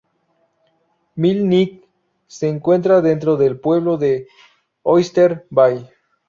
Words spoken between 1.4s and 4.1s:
Neck se encuentra dentro del pueblo